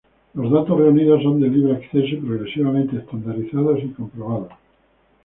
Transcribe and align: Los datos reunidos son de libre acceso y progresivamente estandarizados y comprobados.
Los 0.33 0.51
datos 0.51 0.79
reunidos 0.79 1.21
son 1.21 1.39
de 1.39 1.47
libre 1.47 1.73
acceso 1.75 2.07
y 2.07 2.15
progresivamente 2.15 2.97
estandarizados 2.97 3.77
y 3.83 3.89
comprobados. 3.89 4.49